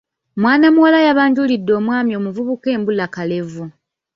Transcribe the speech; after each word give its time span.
Mwana 0.41 0.67
muwala 0.73 0.99
yabanjulidde 1.07 1.71
omwami 1.79 2.11
omuvubuka 2.19 2.67
embulakalevu. 2.75 3.65